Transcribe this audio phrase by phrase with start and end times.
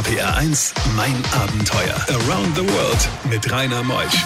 [0.00, 1.94] RPR 1, mein Abenteuer.
[2.08, 4.24] Around the World mit Rainer Meusch.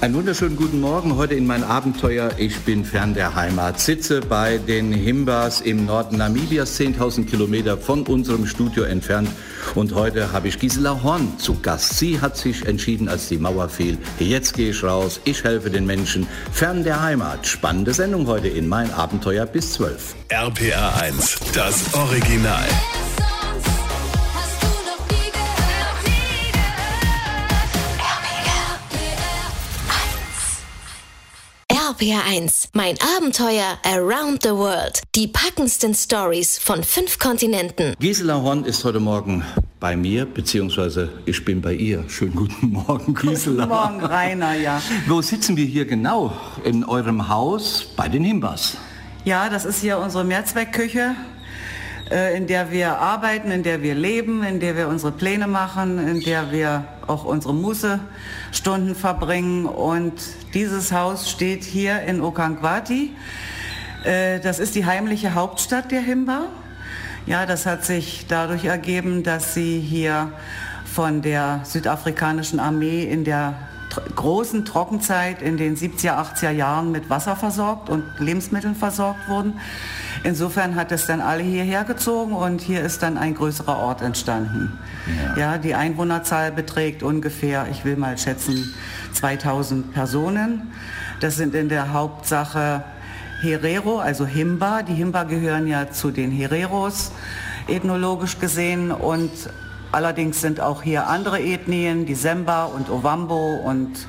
[0.00, 2.32] Einen wunderschönen guten Morgen heute in mein Abenteuer.
[2.36, 8.02] Ich bin fern der Heimat, sitze bei den Himbas im Norden Namibias, 10.000 Kilometer von
[8.02, 9.28] unserem Studio entfernt.
[9.76, 11.96] Und heute habe ich Gisela Horn zu Gast.
[11.96, 15.86] Sie hat sich entschieden, als die Mauer fiel, jetzt gehe ich raus, ich helfe den
[15.86, 17.46] Menschen fern der Heimat.
[17.46, 20.16] Spannende Sendung heute in mein Abenteuer bis 12.
[20.30, 22.66] RPR 1, das Original.
[31.90, 35.02] RPR1, mein Abenteuer Around the World.
[35.16, 37.96] Die packendsten Stories von fünf Kontinenten.
[37.98, 39.42] Gisela Horn ist heute Morgen
[39.80, 42.04] bei mir, beziehungsweise ich bin bei ihr.
[42.08, 43.64] Schönen guten Morgen, Gisela.
[43.64, 44.80] Guten Morgen, Rainer, ja.
[45.08, 46.32] Wo sitzen wir hier genau?
[46.62, 48.76] In eurem Haus bei den Himbas.
[49.24, 51.16] Ja, das ist hier unsere Mehrzweckküche,
[52.10, 56.20] in der wir arbeiten, in der wir leben, in der wir unsere Pläne machen, in
[56.20, 59.66] der wir auch unsere Mußestunden verbringen.
[59.66, 60.14] Und
[60.52, 63.14] dieses Haus steht hier in Okankwati.
[64.04, 66.46] Äh, das ist die heimliche Hauptstadt der Himba.
[67.26, 70.32] Ja, das hat sich dadurch ergeben, dass sie hier
[70.84, 73.54] von der südafrikanischen Armee in der
[74.16, 79.60] großen Trockenzeit in den 70er, 80er Jahren mit Wasser versorgt und Lebensmitteln versorgt wurden.
[80.22, 84.78] Insofern hat es dann alle hierher gezogen und hier ist dann ein größerer Ort entstanden.
[85.36, 85.52] Ja.
[85.52, 88.74] ja, die Einwohnerzahl beträgt ungefähr, ich will mal schätzen,
[89.14, 90.72] 2000 Personen.
[91.20, 92.84] Das sind in der Hauptsache
[93.40, 94.82] Herero, also Himba.
[94.82, 97.12] Die Himba gehören ja zu den Hereros
[97.66, 99.30] ethnologisch gesehen und
[99.92, 104.06] allerdings sind auch hier andere Ethnien, die Semba und Ovambo und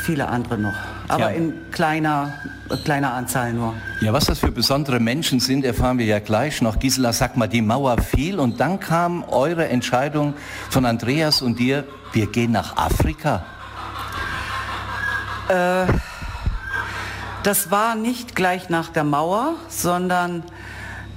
[0.00, 0.74] viele andere noch.
[1.08, 1.36] Aber ja.
[1.36, 2.32] in kleiner,
[2.84, 3.74] kleiner Anzahl nur.
[4.00, 6.78] Ja, was das für besondere Menschen sind, erfahren wir ja gleich noch.
[6.78, 10.34] Gisela, sag mal, die Mauer fiel und dann kam eure Entscheidung
[10.70, 13.44] von Andreas und dir, wir gehen nach Afrika.
[15.48, 15.86] Äh,
[17.42, 20.42] das war nicht gleich nach der Mauer, sondern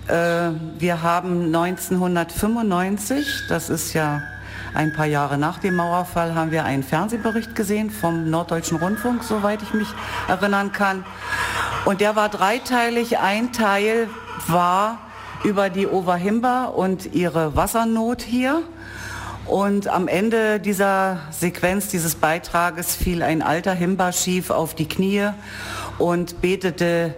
[0.07, 0.49] äh,
[0.79, 4.23] wir haben 1995, das ist ja
[4.73, 9.61] ein paar Jahre nach dem Mauerfall, haben wir einen Fernsehbericht gesehen vom Norddeutschen Rundfunk, soweit
[9.61, 9.87] ich mich
[10.27, 11.05] erinnern kann.
[11.85, 13.19] Und der war dreiteilig.
[13.19, 14.09] Ein Teil
[14.47, 14.99] war
[15.43, 18.63] über die Overhimba und ihre Wassernot hier.
[19.45, 25.29] Und am Ende dieser Sequenz, dieses Beitrages, fiel ein alter Himba schief auf die Knie
[25.97, 27.13] und betete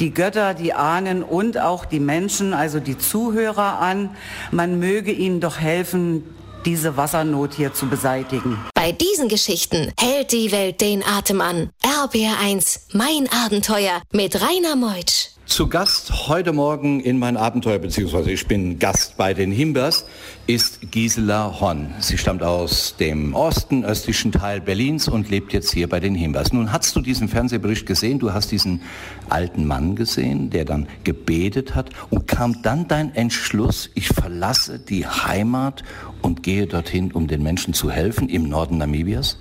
[0.00, 4.10] die Götter, die Ahnen und auch die Menschen, also die Zuhörer an,
[4.50, 6.24] man möge ihnen doch helfen,
[6.68, 8.58] diese Wassernot hier zu beseitigen.
[8.74, 11.70] Bei diesen Geschichten hält die Welt den Atem an.
[11.82, 15.37] RBR1, mein Abenteuer mit Rainer Meutsch.
[15.48, 20.04] Zu Gast heute Morgen in mein Abenteuer, beziehungsweise ich bin Gast bei den Himbers,
[20.46, 21.94] ist Gisela Horn.
[22.00, 26.52] Sie stammt aus dem Osten, östlichen Teil Berlins und lebt jetzt hier bei den Himbers.
[26.52, 28.82] Nun hast du diesen Fernsehbericht gesehen, du hast diesen
[29.30, 35.06] alten Mann gesehen, der dann gebetet hat und kam dann dein Entschluss, ich verlasse die
[35.06, 35.82] Heimat
[36.20, 39.38] und gehe dorthin, um den Menschen zu helfen im Norden Namibias?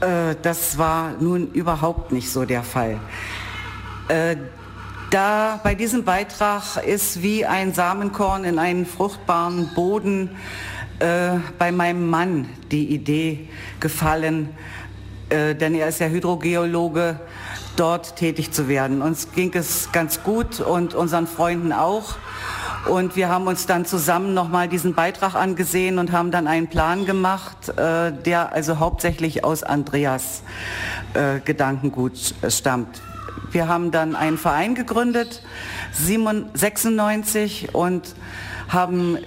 [0.00, 3.00] Äh, das war nun überhaupt nicht so der Fall.
[4.10, 4.36] Äh,
[5.12, 10.30] da bei diesem Beitrag ist wie ein Samenkorn in einen fruchtbaren Boden
[10.98, 14.48] äh, bei meinem Mann die Idee gefallen,
[15.28, 17.20] äh, denn er ist ja Hydrogeologe,
[17.76, 19.00] dort tätig zu werden.
[19.00, 22.16] Uns ging es ganz gut und unseren Freunden auch.
[22.88, 27.06] Und wir haben uns dann zusammen nochmal diesen Beitrag angesehen und haben dann einen Plan
[27.06, 30.42] gemacht, äh, der also hauptsächlich aus Andreas
[31.14, 33.00] äh, Gedankengut stammt.
[33.50, 35.42] Wir haben dann einen Verein gegründet,
[35.92, 38.14] 96 und
[38.68, 39.18] haben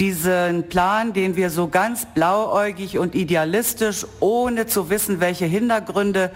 [0.00, 6.32] diesen Plan, den wir so ganz blauäugig und idealistisch, ohne zu wissen, welche Hintergründe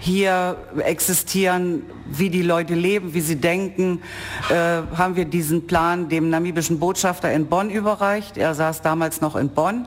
[0.00, 4.02] hier existieren, wie die Leute leben, wie sie denken,
[4.48, 4.54] äh,
[4.96, 8.36] haben wir diesen Plan dem namibischen Botschafter in Bonn überreicht.
[8.36, 9.86] Er saß damals noch in Bonn.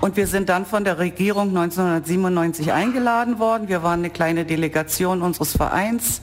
[0.00, 3.68] Und wir sind dann von der Regierung 1997 eingeladen worden.
[3.68, 6.22] Wir waren eine kleine Delegation unseres Vereins,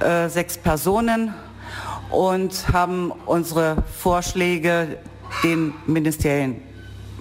[0.00, 1.32] äh, sechs Personen
[2.10, 4.98] und haben unsere Vorschläge
[5.44, 6.60] den Ministerien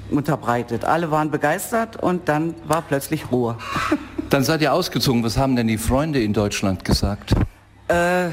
[0.10, 0.84] unterbreitet.
[0.84, 3.57] Alle waren begeistert und dann war plötzlich Ruhe.
[4.30, 5.24] Dann seid ihr ausgezogen.
[5.24, 7.36] Was haben denn die Freunde in Deutschland gesagt?
[7.88, 8.30] Äh,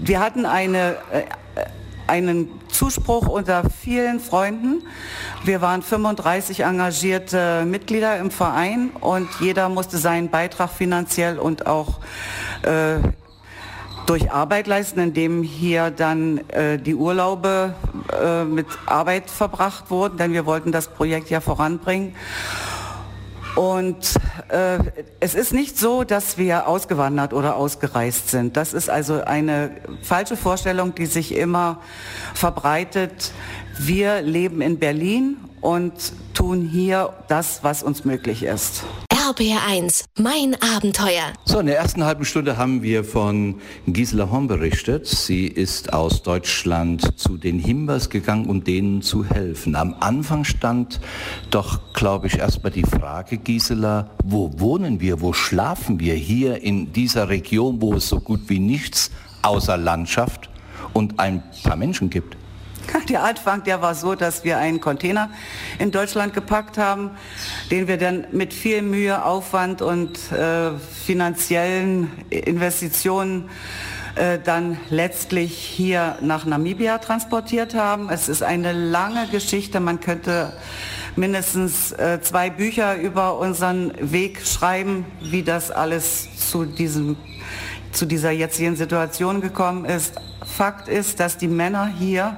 [0.00, 1.22] wir hatten eine, äh,
[2.06, 4.82] einen Zuspruch unter vielen Freunden.
[5.44, 12.00] Wir waren 35 engagierte Mitglieder im Verein und jeder musste seinen Beitrag finanziell und auch
[12.62, 12.96] äh,
[14.06, 17.74] durch Arbeit leisten, indem hier dann äh, die Urlaube
[18.12, 22.14] äh, mit Arbeit verbracht wurden, denn wir wollten das Projekt ja voranbringen.
[23.54, 24.16] Und
[24.48, 24.78] äh,
[25.20, 28.56] es ist nicht so, dass wir ausgewandert oder ausgereist sind.
[28.56, 29.70] Das ist also eine
[30.02, 31.80] falsche Vorstellung, die sich immer
[32.34, 33.32] verbreitet.
[33.78, 35.92] Wir leben in Berlin und
[36.34, 38.82] tun hier das, was uns möglich ist.
[39.34, 41.32] RBR1, mein Abenteuer.
[41.44, 45.08] So, in der ersten halben Stunde haben wir von Gisela Horn berichtet.
[45.08, 49.74] Sie ist aus Deutschland zu den Himbers gegangen, um denen zu helfen.
[49.74, 51.00] Am Anfang stand
[51.50, 56.92] doch, glaube ich, erstmal die Frage, Gisela, wo wohnen wir, wo schlafen wir hier in
[56.92, 59.10] dieser Region, wo es so gut wie nichts
[59.42, 60.48] außer Landschaft
[60.92, 62.36] und ein paar Menschen gibt?
[63.08, 65.30] Der Anfang, der war so, dass wir einen Container
[65.78, 67.10] in Deutschland gepackt haben,
[67.70, 70.70] den wir dann mit viel Mühe, Aufwand und äh,
[71.04, 73.50] finanziellen Investitionen
[74.16, 78.10] äh, dann letztlich hier nach Namibia transportiert haben.
[78.10, 79.80] Es ist eine lange Geschichte.
[79.80, 80.52] Man könnte
[81.16, 87.16] mindestens äh, zwei Bücher über unseren Weg schreiben, wie das alles zu diesem
[87.94, 90.14] zu dieser jetzigen Situation gekommen ist.
[90.44, 92.36] Fakt ist, dass die Männer hier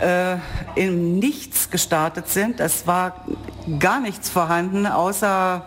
[0.00, 0.36] äh,
[0.74, 2.60] in nichts gestartet sind.
[2.60, 3.24] Es war
[3.78, 5.64] gar nichts vorhanden, außer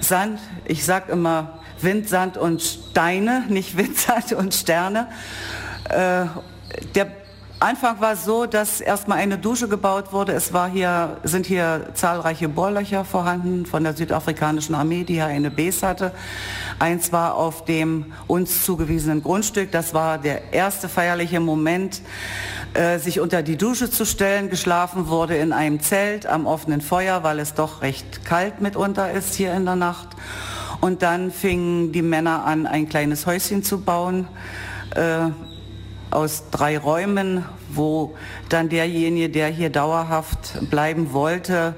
[0.00, 0.40] Sand.
[0.64, 5.08] Ich sage immer Wind, Sand und Steine, nicht Wind, Sand und Sterne.
[5.88, 6.26] Äh,
[6.94, 7.06] der
[7.60, 10.32] Anfang war so, dass erstmal eine Dusche gebaut wurde.
[10.32, 15.50] Es war hier, sind hier zahlreiche Bohrlöcher vorhanden von der südafrikanischen Armee, die hier eine
[15.50, 16.12] Base hatte.
[16.78, 19.72] Eins war auf dem uns zugewiesenen Grundstück.
[19.72, 22.00] Das war der erste feierliche Moment,
[22.74, 24.50] äh, sich unter die Dusche zu stellen.
[24.50, 29.34] Geschlafen wurde in einem Zelt am offenen Feuer, weil es doch recht kalt mitunter ist
[29.34, 30.10] hier in der Nacht.
[30.80, 34.28] Und dann fingen die Männer an, ein kleines Häuschen zu bauen.
[34.94, 35.30] Äh,
[36.10, 38.14] aus drei Räumen, wo
[38.48, 41.74] dann derjenige, der hier dauerhaft bleiben wollte,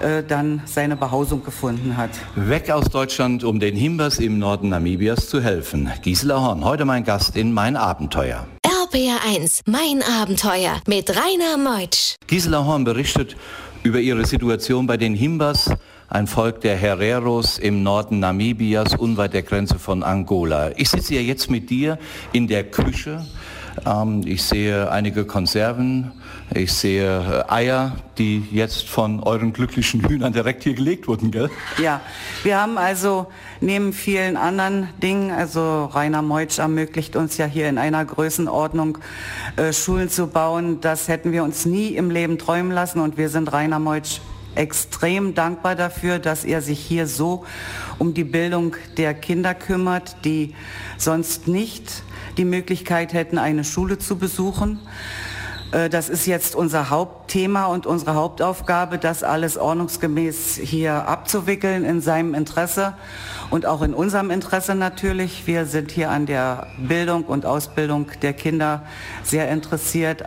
[0.00, 2.10] äh, dann seine Behausung gefunden hat.
[2.34, 5.90] Weg aus Deutschland, um den Himbers im Norden Namibias zu helfen.
[6.02, 8.46] Gisela Horn, heute mein Gast in Mein Abenteuer.
[8.64, 12.16] RPR1, mein Abenteuer mit Rainer Meutsch.
[12.26, 13.36] Gisela Horn berichtet
[13.82, 15.70] über ihre Situation bei den Himbers,
[16.08, 20.72] ein Volk der Hereros im Norden Namibias, unweit der Grenze von Angola.
[20.76, 21.98] Ich sitze ja jetzt mit dir
[22.32, 23.24] in der Küche
[24.24, 26.12] ich sehe einige Konserven,
[26.54, 31.50] ich sehe äh, Eier, die jetzt von euren glücklichen Hühnern direkt hier gelegt wurden, gell?
[31.82, 32.00] Ja,
[32.42, 33.26] wir haben also
[33.60, 38.98] neben vielen anderen Dingen, also Rainer Meutsch ermöglicht uns ja hier in einer Größenordnung
[39.56, 40.80] äh, Schulen zu bauen.
[40.80, 44.20] Das hätten wir uns nie im Leben träumen lassen und wir sind Rainer Meutsch
[44.54, 47.44] extrem dankbar dafür, dass er sich hier so
[47.98, 50.54] um die Bildung der Kinder kümmert, die
[50.98, 52.02] sonst nicht
[52.36, 54.80] die Möglichkeit hätten, eine Schule zu besuchen.
[55.72, 62.00] Äh, das ist jetzt unser Hauptthema und unsere Hauptaufgabe, das alles ordnungsgemäß hier abzuwickeln in
[62.00, 62.94] seinem Interesse
[63.50, 65.46] und auch in unserem Interesse natürlich.
[65.46, 68.82] Wir sind hier an der Bildung und Ausbildung der Kinder
[69.22, 70.24] sehr interessiert.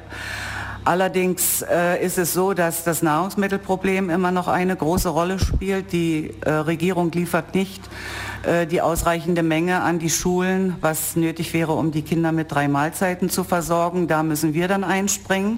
[0.86, 5.92] Allerdings äh, ist es so, dass das Nahrungsmittelproblem immer noch eine große Rolle spielt.
[5.92, 7.82] Die äh, Regierung liefert nicht
[8.44, 12.68] äh, die ausreichende Menge an die Schulen, was nötig wäre, um die Kinder mit drei
[12.68, 14.08] Mahlzeiten zu versorgen.
[14.08, 15.58] Da müssen wir dann einspringen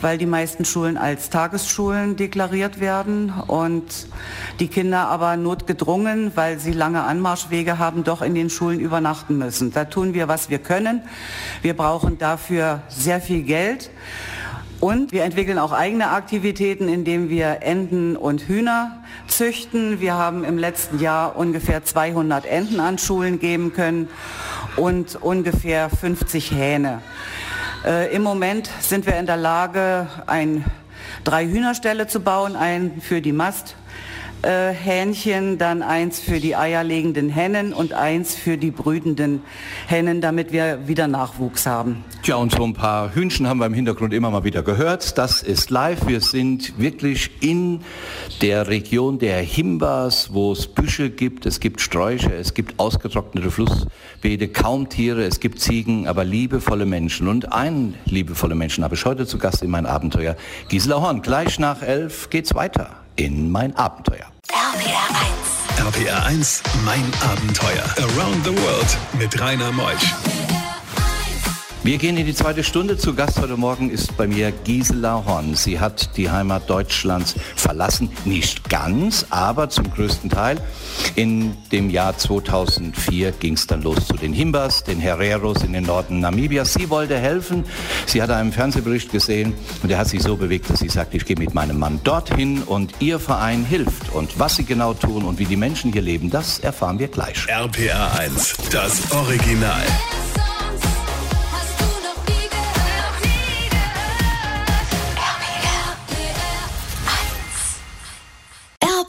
[0.00, 4.06] weil die meisten Schulen als Tagesschulen deklariert werden und
[4.60, 9.72] die Kinder aber notgedrungen, weil sie lange Anmarschwege haben, doch in den Schulen übernachten müssen.
[9.72, 11.02] Da tun wir, was wir können.
[11.62, 13.90] Wir brauchen dafür sehr viel Geld.
[14.80, 20.00] Und wir entwickeln auch eigene Aktivitäten, indem wir Enten und Hühner züchten.
[20.00, 24.08] Wir haben im letzten Jahr ungefähr 200 Enten an Schulen geben können
[24.76, 27.02] und ungefähr 50 Hähne.
[27.84, 30.64] Äh, Im Moment sind wir in der Lage, ein,
[31.24, 33.74] drei Hühnerställe zu bauen, einen für die Mast,
[34.42, 39.42] äh, Hähnchen, dann eins für die eierlegenden Hennen und eins für die brütenden
[39.86, 42.04] Hennen, damit wir wieder Nachwuchs haben.
[42.22, 45.18] Tja, und so ein paar Hühnchen haben wir im Hintergrund immer mal wieder gehört.
[45.18, 46.06] Das ist live.
[46.06, 47.80] Wir sind wirklich in
[48.40, 54.48] der Region der Himbas, wo es Büsche gibt, es gibt Sträucher, es gibt ausgetrocknete Flussbeete,
[54.48, 57.28] kaum Tiere, es gibt Ziegen, aber liebevolle Menschen.
[57.28, 60.36] Und einen liebevolle Menschen habe ich heute zu Gast in mein Abenteuer.
[60.68, 64.26] Gisela Horn, gleich nach elf geht's weiter in mein Abenteuer.
[64.48, 65.08] RPR
[65.76, 65.96] 1.
[65.96, 67.84] RPR 1, mein Abenteuer.
[67.98, 70.37] Around the World mit Rainer Meusch.
[71.84, 72.98] Wir gehen in die zweite Stunde.
[72.98, 75.54] Zu Gast heute Morgen ist bei mir Gisela Horn.
[75.54, 78.10] Sie hat die Heimat Deutschlands verlassen.
[78.24, 80.60] Nicht ganz, aber zum größten Teil.
[81.14, 85.84] In dem Jahr 2004 ging es dann los zu den Himbas, den Hereros in den
[85.84, 86.74] Norden Namibias.
[86.74, 87.64] Sie wollte helfen.
[88.06, 91.24] Sie hatte einen Fernsehbericht gesehen und er hat sich so bewegt, dass sie sagt, ich
[91.24, 94.12] gehe mit meinem Mann dorthin und ihr Verein hilft.
[94.12, 97.46] Und was sie genau tun und wie die Menschen hier leben, das erfahren wir gleich.
[97.48, 99.84] RPA 1, das Original.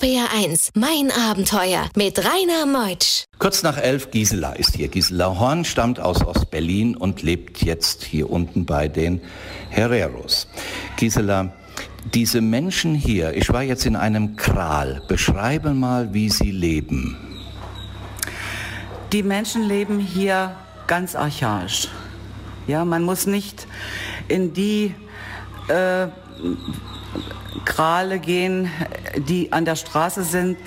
[0.02, 3.26] RPR 1, mein Abenteuer mit Rainer Meutsch.
[3.38, 4.88] Kurz nach elf, Gisela ist hier.
[4.88, 9.20] Gisela Horn stammt aus Ostberlin und lebt jetzt hier unten bei den
[9.70, 10.48] Herreros.
[10.96, 11.52] Gisela,
[12.14, 15.02] diese Menschen hier, ich war jetzt in einem Kral.
[15.10, 17.18] Beschreibe mal, wie sie leben.
[19.12, 20.56] Die Menschen leben hier
[20.88, 21.90] ganz archaisch.
[22.68, 23.68] Ja, man muss nicht
[24.30, 24.96] in die
[25.68, 26.08] äh,
[27.66, 28.70] Krale gehen,
[29.18, 30.58] die an der Straße sind.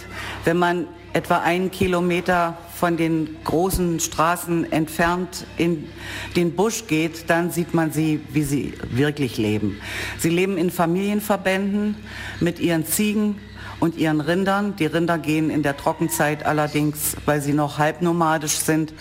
[0.44, 5.88] Wenn man etwa einen Kilometer von den großen Straßen entfernt in
[6.36, 9.80] den Busch geht, dann sieht man sie, wie sie wirklich leben.
[10.18, 11.96] Sie leben in Familienverbänden
[12.40, 13.38] mit ihren Ziegen
[13.78, 14.74] und ihren Rindern.
[14.76, 18.94] Die Rinder gehen in der Trockenzeit allerdings, weil sie noch halbnomadisch sind,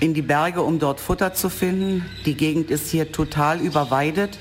[0.00, 2.04] in die Berge, um dort Futter zu finden.
[2.26, 4.38] Die Gegend ist hier total überweidet.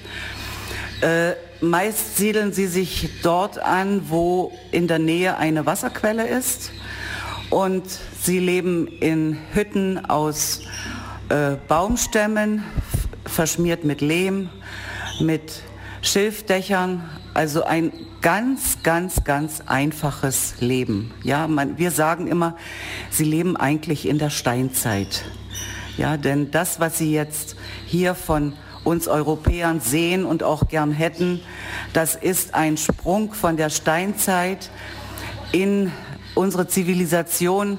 [1.02, 1.34] Äh,
[1.64, 6.72] Meist siedeln sie sich dort an, wo in der Nähe eine Wasserquelle ist.
[7.50, 7.86] Und
[8.20, 10.64] sie leben in Hütten aus
[11.30, 12.66] äh, Baumstämmen,
[13.26, 14.50] verschmiert mit Lehm,
[15.22, 15.62] mit
[16.02, 17.10] Schilfdächern.
[17.34, 21.14] Also ein ganz, ganz, ganz einfaches Leben.
[21.24, 22.58] Ja, man, wir sagen immer,
[23.10, 25.24] sie leben eigentlich in der Steinzeit.
[25.96, 27.56] Ja, denn das, was sie jetzt
[27.86, 28.52] hier von
[28.84, 31.42] uns Europäern sehen und auch gern hätten.
[31.94, 34.70] Das ist ein Sprung von der Steinzeit
[35.52, 35.92] in
[36.36, 37.78] unsere Zivilisation,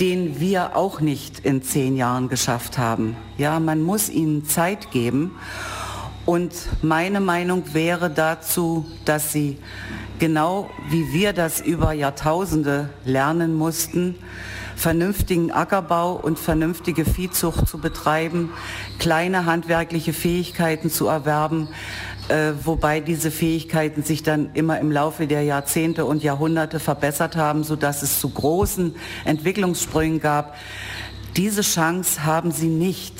[0.00, 3.16] den wir auch nicht in zehn Jahren geschafft haben.
[3.38, 5.36] Ja, man muss ihnen Zeit geben.
[6.26, 9.58] Und meine Meinung wäre dazu, dass sie
[10.18, 14.16] genau wie wir das über Jahrtausende lernen mussten,
[14.76, 18.50] vernünftigen Ackerbau und vernünftige Viehzucht zu betreiben,
[18.98, 21.68] kleine handwerkliche Fähigkeiten zu erwerben,
[22.28, 27.64] äh, wobei diese Fähigkeiten sich dann immer im Laufe der Jahrzehnte und Jahrhunderte verbessert haben,
[27.64, 30.54] sodass es zu großen Entwicklungssprüngen gab.
[31.36, 33.14] Diese Chance haben sie nicht,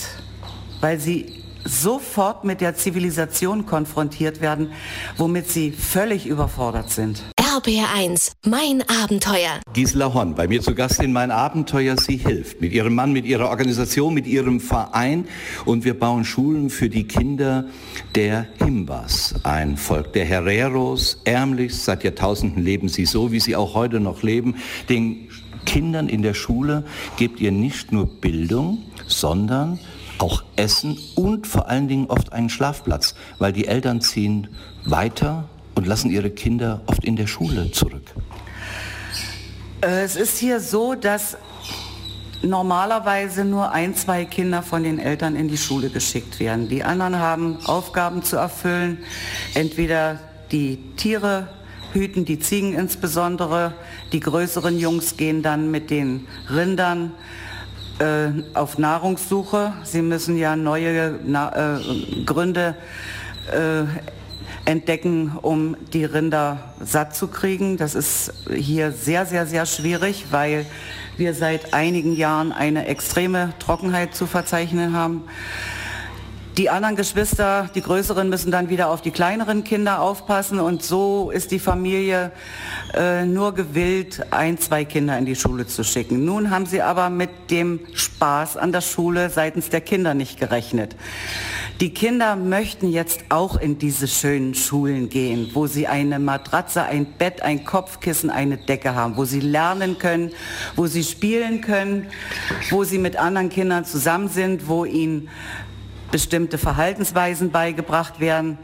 [0.81, 4.73] weil sie sofort mit der Zivilisation konfrontiert werden,
[5.17, 7.23] womit sie völlig überfordert sind.
[7.57, 9.61] RBR1, mein Abenteuer.
[9.73, 11.97] Gisela Horn, bei mir zu Gast in Mein Abenteuer.
[11.97, 15.27] Sie hilft mit ihrem Mann, mit ihrer Organisation, mit ihrem Verein.
[15.65, 17.65] Und wir bauen Schulen für die Kinder
[18.15, 21.87] der Himbas, ein Volk der Hereros, ärmlichst.
[21.87, 24.57] Seit Jahrtausenden leben sie so, wie sie auch heute noch leben.
[24.91, 25.29] Den
[25.65, 26.85] Kindern in der Schule
[27.17, 29.79] gebt ihr nicht nur Bildung, sondern
[30.19, 34.49] auch Essen und vor allen Dingen oft einen Schlafplatz, weil die Eltern ziehen
[34.85, 38.13] weiter und lassen ihre Kinder oft in der Schule zurück.
[39.81, 41.37] Es ist hier so, dass
[42.43, 46.69] normalerweise nur ein, zwei Kinder von den Eltern in die Schule geschickt werden.
[46.69, 48.99] Die anderen haben Aufgaben zu erfüllen,
[49.55, 50.19] entweder
[50.51, 51.49] die Tiere
[51.93, 53.75] hüten, die Ziegen insbesondere,
[54.13, 57.13] die größeren Jungs gehen dann mit den Rindern
[57.99, 59.73] äh, auf Nahrungssuche.
[59.85, 61.81] Sie müssen ja neue Na äh,
[62.25, 62.77] Gründe
[63.51, 63.85] äh,
[64.67, 67.77] entdecken, um die Rinder satt zu kriegen.
[67.77, 70.67] Das ist hier sehr, sehr, sehr schwierig, weil
[71.17, 75.25] wir seit einigen Jahren eine extreme Trockenheit zu verzeichnen haben.
[76.59, 81.31] Die anderen Geschwister, die größeren, müssen dann wieder auf die kleineren Kinder aufpassen und so
[81.31, 82.33] ist die Familie
[82.95, 86.25] äh, nur gewillt, ein, zwei Kinder in die Schule zu schicken.
[86.25, 90.97] Nun haben sie aber mit dem Spaß an der Schule seitens der Kinder nicht gerechnet.
[91.81, 97.05] Die Kinder möchten jetzt auch in diese schönen Schulen gehen, wo sie eine Matratze, ein
[97.19, 100.33] Bett, ein Kopfkissen, eine Decke haben, wo sie lernen können,
[100.75, 102.07] wo sie spielen können,
[102.71, 105.29] wo sie mit anderen Kindern zusammen sind, wo ihnen
[106.11, 108.57] bestimmte Verhaltensweisen beigebracht werden.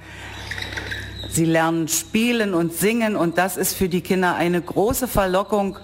[1.29, 5.77] Sie lernen spielen und singen und das ist für die Kinder eine große Verlockung,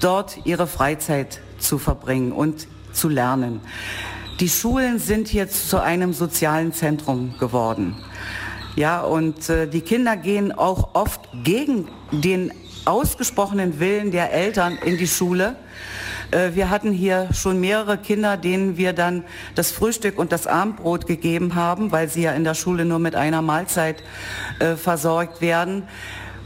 [0.00, 3.62] dort ihre Freizeit zu verbringen und zu lernen.
[4.40, 7.96] Die Schulen sind jetzt zu einem sozialen Zentrum geworden.
[8.76, 12.52] Ja, und äh, die Kinder gehen auch oft gegen den
[12.84, 15.56] ausgesprochenen Willen der Eltern in die Schule
[16.30, 21.06] Äh, wir hatten hier schon mehrere Kinder, denen wir dann das Frühstück und das Abendbrot
[21.06, 24.02] gegeben haben, weil sie ja in der Schule nur mit einer Mahlzeit
[24.58, 25.84] äh, versorgt werden,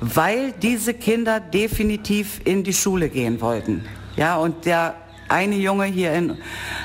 [0.01, 3.85] weil diese Kinder definitiv in die Schule gehen wollten.
[4.17, 4.95] Ja, und der
[5.33, 6.37] eine Junge hier in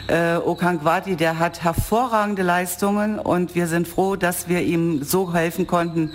[0.07, 5.67] äh, Okankwati, der hat hervorragende Leistungen und wir sind froh, dass wir ihm so helfen
[5.67, 6.11] konnten,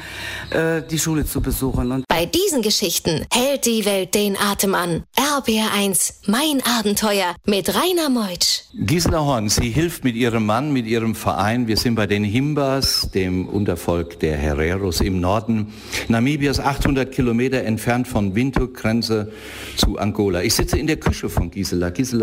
[0.50, 1.92] äh, die Schule zu besuchen.
[1.92, 5.04] Und Bei diesen Geschichten hält die Welt den Atem an.
[5.16, 8.62] RBR1, mein Abenteuer mit Rainer Meutsch.
[8.74, 11.68] Gisela Horn, sie hilft mit ihrem Mann, mit ihrem Verein.
[11.68, 15.72] Wir sind bei den Himbas, dem Untervolk der Hereros im Norden
[16.08, 19.32] Namibias, 800 Kilometer entfernt von Windhoek, Grenze
[19.76, 20.42] zu Angola.
[20.42, 21.90] Ich sitze in der Küche von Gisela.
[21.90, 22.21] Gisela,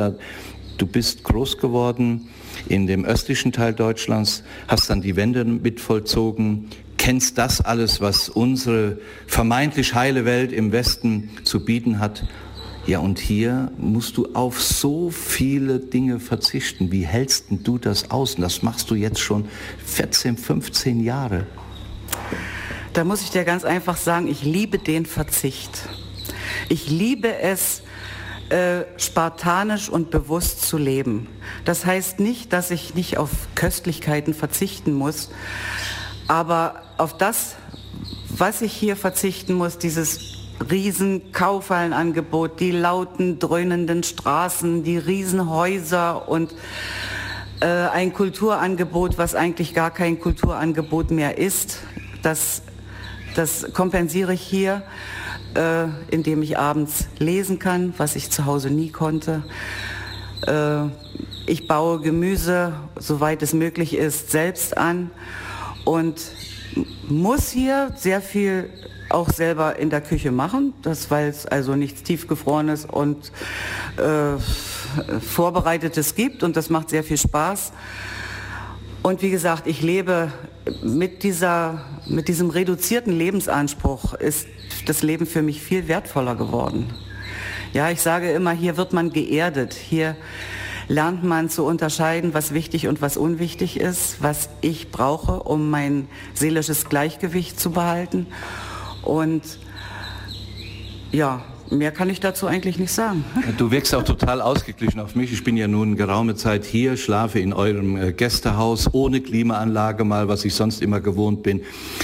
[0.78, 2.28] du bist groß geworden
[2.68, 8.30] in dem östlichen Teil Deutschlands, hast dann die Wende mit vollzogen, kennst das alles, was
[8.30, 12.24] unsere vermeintlich heile Welt im Westen zu bieten hat
[12.90, 16.92] ja, und hier musst du auf so viele Dinge verzichten.
[16.92, 18.34] Wie hältst du das aus?
[18.34, 19.48] Und das machst du jetzt schon
[19.86, 21.46] 14, 15 Jahre.
[22.94, 25.88] Da muss ich dir ganz einfach sagen, ich liebe den Verzicht.
[26.68, 27.84] Ich liebe es,
[28.50, 31.28] äh, spartanisch und bewusst zu leben.
[31.66, 35.30] Das heißt nicht, dass ich nicht auf Köstlichkeiten verzichten muss,
[36.28, 37.56] aber auf das,
[38.30, 40.20] was ich hier verzichten muss, dieses
[40.70, 46.54] riesen Kaufhallenangebot, die lauten, dröhnenden Straßen, die Riesenhäuser und
[47.62, 51.80] äh, ein Kulturangebot, was eigentlich gar kein Kulturangebot mehr ist.
[52.22, 52.62] Das,
[53.36, 54.84] das kompensiere ich hier,
[55.56, 59.44] äh, indem ich abends lesen kann, was ich zu Hause nie konnte.
[60.46, 60.86] Äh,
[61.46, 65.12] ich baue Gemüse, soweit es möglich ist, selbst an
[65.86, 66.22] und
[67.08, 68.70] muss hier sehr viel
[69.10, 73.32] auch selber in der Küche machen, das weil es also nichts tiefgefrorenes und
[73.98, 74.40] äh,
[75.20, 77.72] vorbereitetes gibt und das macht sehr viel Spaß.
[79.02, 80.32] Und wie gesagt, ich lebe
[80.84, 84.48] mit, dieser, mit diesem reduzierten Lebensanspruch ist
[84.86, 86.94] das Leben für mich viel wertvoller geworden.
[87.74, 89.74] Ja, ich sage immer, hier wird man geerdet.
[89.74, 90.16] Hier
[90.88, 96.08] lernt man zu unterscheiden, was wichtig und was unwichtig ist, was ich brauche, um mein
[96.34, 98.26] seelisches Gleichgewicht zu behalten.
[99.04, 99.44] Und
[101.12, 103.24] ja, mehr kann ich dazu eigentlich nicht sagen.
[103.58, 105.34] Du wirkst auch total ausgeglichen auf mich.
[105.34, 110.28] Ich bin ja nun geraume Zeit hier, schlafe in eurem äh, Gästehaus ohne Klimaanlage mal,
[110.28, 111.62] was ich sonst immer gewohnt bin.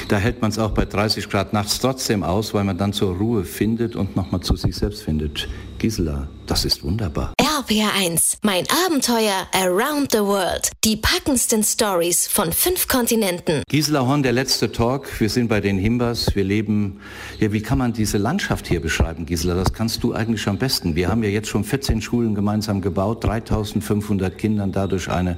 [0.07, 3.15] Da hält man es auch bei 30 Grad nachts trotzdem aus, weil man dann zur
[3.15, 5.47] Ruhe findet und nochmal zu sich selbst findet.
[5.77, 7.34] Gisela, das ist wunderbar.
[7.65, 10.71] RPR1, mein Abenteuer around the world.
[10.83, 13.63] Die packendsten Stories von fünf Kontinenten.
[13.67, 15.19] Gisela Horn, der letzte Talk.
[15.19, 16.35] Wir sind bei den Himbas.
[16.35, 16.99] Wir leben,
[17.39, 19.55] ja, wie kann man diese Landschaft hier beschreiben, Gisela?
[19.55, 20.95] Das kannst du eigentlich am besten.
[20.95, 25.37] Wir haben ja jetzt schon 14 Schulen gemeinsam gebaut, 3500 Kindern dadurch eine,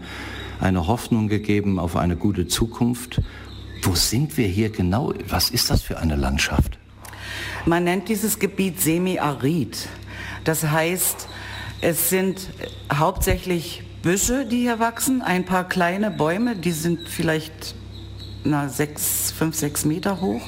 [0.59, 3.21] eine Hoffnung gegeben auf eine gute Zukunft.
[3.83, 5.13] Wo sind wir hier genau?
[5.29, 6.77] Was ist das für eine Landschaft?
[7.65, 9.87] Man nennt dieses Gebiet semi-arid.
[10.43, 11.27] Das heißt,
[11.81, 12.49] es sind
[12.91, 17.75] hauptsächlich Büsche, die hier wachsen, ein paar kleine Bäume, die sind vielleicht
[18.43, 20.41] na, sechs, fünf, sechs Meter hoch.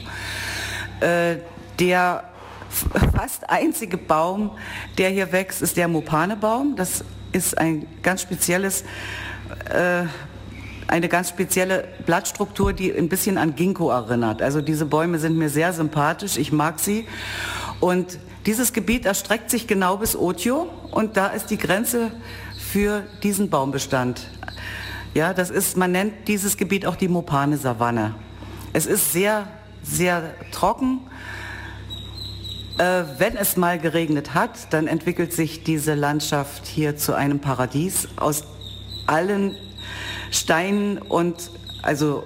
[1.02, 1.38] Äh,
[1.80, 2.24] der
[3.16, 4.52] fast einzige Baum,
[4.98, 6.76] der hier wächst, ist der Mopanebaum.
[6.76, 8.84] Das ist ein ganz spezielles,
[9.70, 10.04] äh,
[10.88, 14.42] eine ganz spezielle Blattstruktur, die ein bisschen an Ginkgo erinnert.
[14.42, 17.06] Also diese Bäume sind mir sehr sympathisch, ich mag sie.
[17.80, 22.12] Und dieses Gebiet erstreckt sich genau bis Otio und da ist die Grenze
[22.58, 24.28] für diesen Baumbestand.
[25.14, 28.16] Ja, das ist, man nennt dieses Gebiet auch die Mopane-Savanne.
[28.74, 29.48] Es ist sehr,
[29.82, 31.02] sehr trocken.
[32.78, 38.08] Äh, wenn es mal geregnet hat, dann entwickelt sich diese Landschaft hier zu einem Paradies
[38.18, 38.44] aus
[39.08, 39.58] allen
[40.32, 42.24] Steinen und also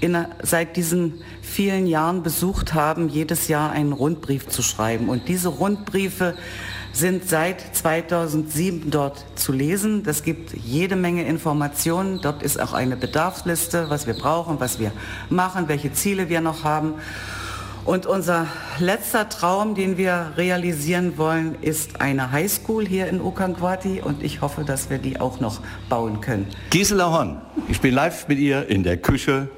[0.00, 5.08] in, seit diesen vielen Jahren besucht haben, jedes Jahr einen Rundbrief zu schreiben.
[5.08, 6.34] Und diese Rundbriefe
[6.92, 10.02] sind seit 2007 dort zu lesen.
[10.02, 12.20] Das gibt jede Menge Informationen.
[12.20, 14.92] Dort ist auch eine Bedarfsliste, was wir brauchen, was wir
[15.30, 16.94] machen, welche Ziele wir noch haben.
[17.84, 18.46] Und unser
[18.78, 24.62] letzter Traum, den wir realisieren wollen, ist eine Highschool hier in Okanquati und ich hoffe,
[24.64, 26.46] dass wir die auch noch bauen können.
[26.70, 29.48] Gisela Horn, ich bin live mit ihr in der Küche,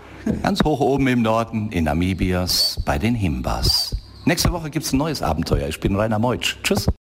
[0.42, 3.94] ganz hoch oben im Norden, in Namibias, bei den Himbas.
[4.24, 5.68] Nächste Woche gibt es ein neues Abenteuer.
[5.68, 6.56] Ich bin Rainer Meutsch.
[6.62, 6.86] Tschüss.